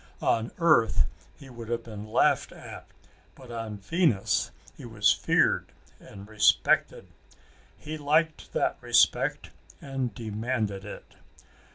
[0.23, 1.05] On earth
[1.35, 2.87] he would have been laughed at,
[3.35, 7.05] but on Venus he was feared and respected.
[7.77, 11.17] He liked that respect and demanded it.